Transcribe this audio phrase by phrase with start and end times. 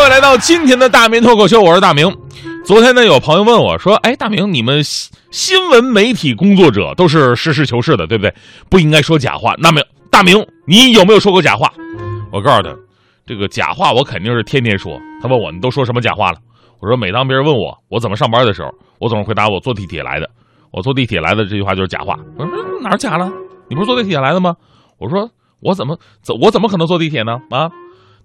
[0.00, 2.10] 各位来到今天的大明脱口秀，我是大明。
[2.64, 8.34] 昨天呢，有朋友问我说：“哎，大明，你们新新闻媒体工作者都是实事求是的，对不对？
[8.70, 9.52] 不应该说假话。
[9.58, 11.70] 那么，大明，你有没有说过假话？”
[12.32, 12.74] 我告诉他，
[13.26, 14.98] 这个假话我肯定是天天说。
[15.20, 16.38] 他问我，你都说什么假话了？
[16.80, 18.70] 我说，每当别人问我我怎么上班的时候，
[19.00, 20.26] 我总是回答我坐地铁来的。
[20.70, 22.16] 我坐地铁来的这句话就是假话。
[22.38, 23.30] 我说哪假了？
[23.68, 24.54] 你不是坐地铁来的吗？
[24.98, 25.28] 我说
[25.60, 27.32] 我怎么怎我怎么可能坐地铁呢？
[27.50, 27.68] 啊？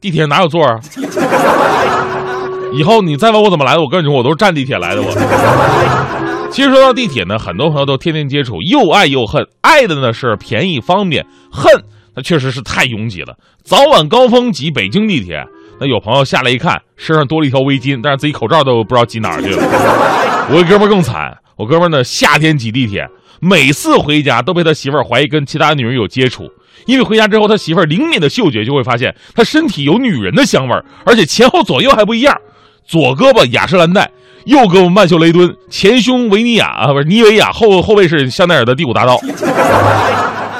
[0.00, 0.78] 地铁哪有座啊？
[2.74, 5.02] 以后你再问我怎么来的，我跟你说，我都是站地铁来的。
[5.02, 9.46] 我其实说到地铁呢，很多朋友都天天接触，又爱又恨。
[9.60, 11.72] 爱的呢是便宜方便，恨
[12.16, 13.34] 那确实是太拥挤了。
[13.62, 15.44] 早晚高峰挤北京地铁，
[15.80, 19.62] 那有朋友下来一看，身上多了一条围巾，但是自己口罩都不知道挤哪儿去了。
[20.50, 23.06] 我哥们更惨，我哥们呢夏天挤地铁，
[23.40, 26.44] 每次回家都被他媳妇儿怀疑跟其他女人有接触。
[26.86, 32.36] 因为回家之后，他媳妇儿灵敏的嗅觉就会发现他身体有女人的香味儿，而且前后左右还不一样。
[32.86, 34.10] 左胳膊雅诗兰黛，
[34.44, 39.18] 右胳膊曼秀雷敦，前胸维尼亚啊，不是妮维雅，后后背是香奈儿的第五大道。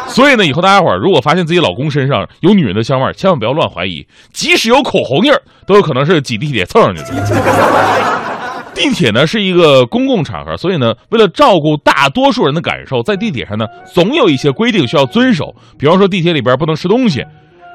[0.08, 8.33] 所以呢，以后大家伙儿如果发现自己老公身上有女人的香味儿，千万不要乱怀疑，即使有口红印儿，都有可能是挤地铁蹭上去的。
[8.74, 15.54] 地铁呢是一个公共场合，所以呢，为了照顾大多数人的感受，在地铁上呢，总有一些规定需要遵守。
[15.78, 17.24] 比方说，地铁里边不能吃东西，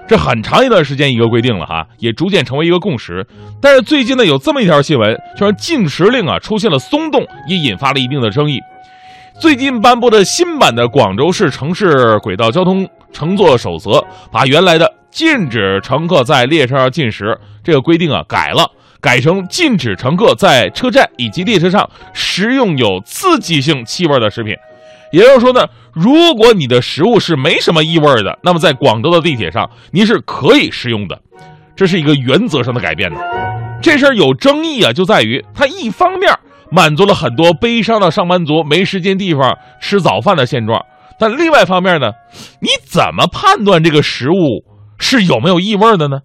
[0.08, 3.26] 这很长一段时间一个规定了哈，也逐渐成为一个共识。
[3.62, 8.60] 但是最近呢，有这么一条新闻，就让禁食令啊出现了松动，也引发了一定的争议。
[9.40, 13.92] 最近颁布的新版的《广州市城市轨道交通乘坐守则》，
[14.34, 18.70] 把原来的禁止乘客在列车上进食这个规定啊改了。
[19.02, 24.54] 改成禁止乘客在车站以及列车上食用有刺激性气味的食品，
[25.12, 31.20] 也就是说呢，如果你的食物是没什么异味的，那么在广州的地铁上你是可以食用的，
[31.76, 33.20] 这是一个原则上的改变呢。
[33.82, 36.38] 这事儿有争议啊，就在于它一方面
[36.70, 40.86] 满足了很多悲伤的上班族没时间地方吃早饭的现状，
[41.18, 42.12] 但另外一方面呢，
[42.60, 44.66] 你怎么判断这个食物
[44.98, 46.20] 是有没有异味的呢？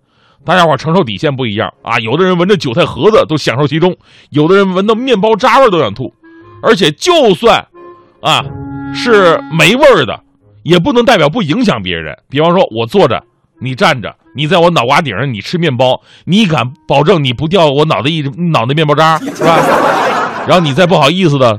[0.45, 3.97] 大家伙承受底线不一样啊，有的人闻着韭菜盒子都享受其中，
[4.31, 6.13] 有的人闻到面包渣味都想吐，
[6.63, 7.67] 而且就算，
[8.21, 8.45] 啊，
[8.95, 10.21] 是没味儿的，
[10.63, 12.17] 也不能代表不影响别人。
[12.29, 13.23] 比方说，我坐着，
[13.59, 19.59] 你站着，你在我脑瓜顶上，你吃面包，你敢保证你不掉我脑袋一脑袋面包渣是吧？
[20.47, 21.59] 然后你再不好意思的，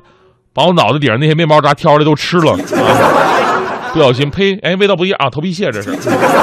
[0.53, 2.59] 把我脑袋顶上那些面包渣挑出来都吃了，啊，
[3.95, 5.89] 不小心呸，哎，味道不一样啊，头皮屑这是。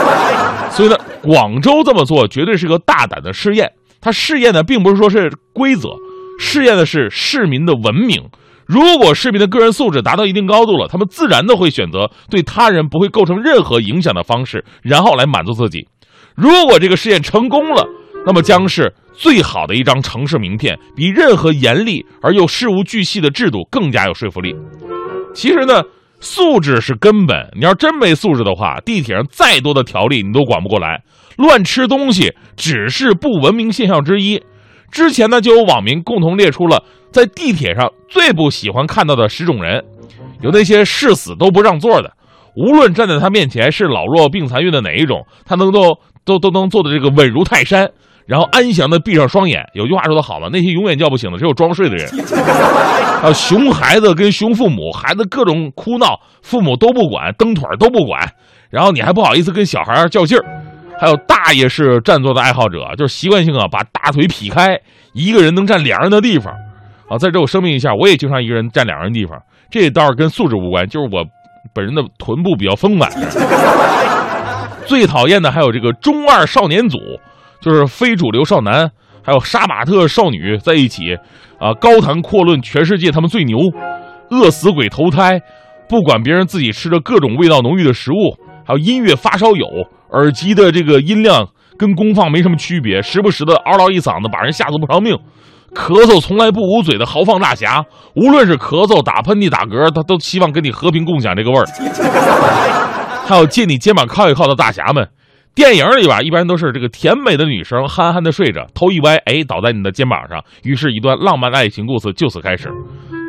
[0.72, 3.70] 所以呢，广州这么做绝对是个大胆的试验。
[4.00, 5.90] 它试验的并不是说是规则，
[6.40, 8.30] 试验的是市民的文明。
[8.64, 15.86] 如果市民的个人素质达到一定高度了，他们自然的会选择对他人不会构成任何影响的方式，然后来满足自己。
[16.34, 17.86] 如果这个试验成功了，
[18.24, 24.56] 那么将是最好的一张城市名片，比任何严厉而又事无巨细的制度更加有说服力。
[25.34, 25.82] 其实呢。
[26.22, 31.02] 素质是根本，你要真没素质的话，地铁上再多的条例你都管不过来。
[31.36, 34.40] 乱吃东西只是不文明现象之一。
[34.92, 39.84] 之前呢，就有网民共同列出了在地铁上最不喜欢看到的十种人，
[40.40, 42.12] 有那些誓死都不让座的，
[42.54, 47.90] 无论站在他面前是老弱病残孕的哪一种，他能都都都能做的这个稳如泰山。
[48.26, 49.64] 然后安详的闭上双眼。
[49.74, 52.08] 有句话说的好嘛，那些永远叫不醒的，只有装睡的人。
[53.22, 58.20] 啊，熊孩子跟熊父母，孩子各种哭闹，父母都不管，蹬腿都不管，
[58.68, 60.44] 然后你还不好意思跟小孩较劲儿。
[61.00, 64.80] 还有大爷是占座的爱好者，就是习惯性啊把大腿劈开，
[65.14, 66.52] 一个人能占两人的地方。
[67.08, 69.36] 啊，在这我声明一下，我也经常一个人占两人地方，
[69.70, 71.24] 这倒是跟素质无关，就是我
[71.72, 73.10] 本人的臀部比较丰满。
[74.86, 76.98] 最讨厌的还有这个中二少年组。
[77.62, 78.90] 就是非主流少男，
[79.22, 81.14] 还有杀马特少女在一起，
[81.60, 83.56] 啊，高谈阔论全世界他们最牛，
[84.30, 85.40] 饿死鬼投胎，
[85.88, 88.36] 不管别人自己吃着各种味道浓郁的食物，
[88.66, 89.64] 还有音乐发烧友，
[90.10, 95.16] 耳机的这个音量跟功放没什么区别，时不时的嗷唠一嗓子，把人吓得不偿命，
[95.72, 97.84] 咳嗽从来不捂嘴的豪放大侠，
[98.16, 101.66] 无论是咳嗽、打喷嚏、打嗝，他都希望跟你和平共享这个味儿，
[103.24, 105.08] 还有借你肩膀靠一靠的大侠们。
[105.54, 112.72] 电影里边一般都是这个甜美的女生憨憨的睡着，头一歪，哎，倒在你的肩膀上，于是，一段浪漫的爱情故事就此开始。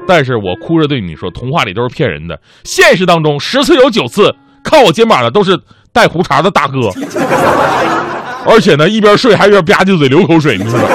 [0.08, 4.34] 但是我哭着对你说，童话里都是骗人的，现实当中十次有九次
[4.64, 5.60] 靠我肩膀的都是
[5.92, 6.90] 带胡茬的大哥，
[8.46, 10.88] 而且呢，一边睡还一边吧唧嘴流口水，你知道吗？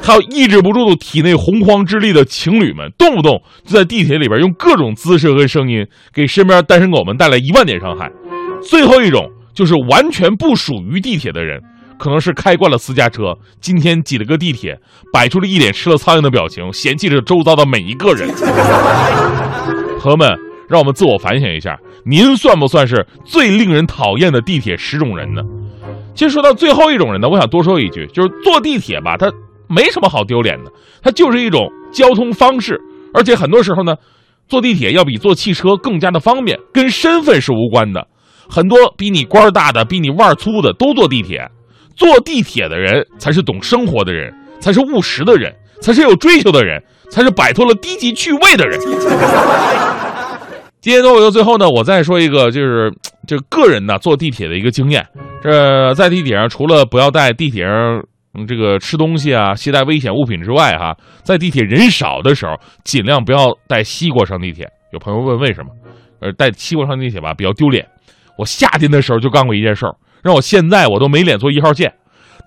[0.00, 8.08] 还有抑制不住体内洪荒之力的情侣们，动不动就在地铁里边用各种姿势和声音给身边单身狗们带来一万点伤害。
[8.62, 9.32] 最后一种。
[9.56, 11.58] 就是完全不属于地铁的人，
[11.98, 14.78] 可能是开惯了私家车，今天挤了个地铁，
[15.10, 18.28] 摆出了一脸吃了苍蝇的表情，嫌弃着周遭的每一个人。
[19.98, 20.38] 朋友们，
[20.68, 21.74] 让我们自我反省一下，
[22.04, 25.40] 您算不算是最令人讨厌的地铁十种人呢？
[26.14, 29.32] 其实说到最后一种人呢，我想多说一句，就是坐地铁吧，它
[29.68, 30.70] 没什么好丢脸的，
[31.02, 32.78] 它就是一种交通方式，
[33.14, 33.96] 而且很多时候呢，
[34.48, 38.06] 坐地铁要比坐汽车更加的方便，跟身份是无关的。
[38.48, 41.48] 很多比你官大的、比你腕粗的都坐地铁，
[41.94, 48.78] 坐地铁的人才是懂生活的人，才是务实的人，才是有追求的人，才是摆脱了低级趣味的人。
[50.80, 52.92] 今天脱口秀最后呢，我再说一个，就是
[53.26, 55.04] 这个人呢坐地铁的一个经验。
[55.42, 58.02] 这在地铁上，除了不要带地铁上
[58.46, 62.54] 这个吃东西啊、携带危险物品之外，哈，在地铁人少的时候，
[62.84, 64.68] 尽量不要带西瓜上地铁。
[64.92, 65.70] 有朋友问为什么？
[66.20, 67.84] 呃，带西瓜上地铁吧比较丢脸。
[68.38, 71.94] 我夏天的时候就干过一件事儿，让我现在我都没脸坐一号线。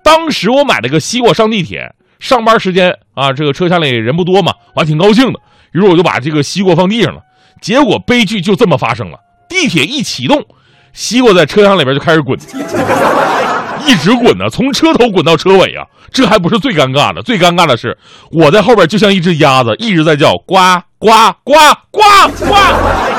[0.03, 5.39] 当时我买了个西瓜上地铁，上班时间啊，这个车厢里人不多嘛，我还挺高兴的。
[5.73, 7.21] 于是我就把这个西瓜放地上了，
[7.61, 9.19] 结果悲剧就这么发生了。
[9.49, 10.43] 地铁一启动，
[10.93, 12.37] 西瓜在车厢里边就开始滚，
[13.85, 15.85] 一直滚呢，从车头滚到车尾啊。
[16.11, 17.95] 这还不是最尴尬的，最尴尬的是
[18.31, 20.55] 我在后边就像一只鸭子，一直在叫呱
[20.97, 21.09] 呱
[21.43, 21.53] 呱
[21.91, 22.01] 呱
[22.47, 23.18] 呱。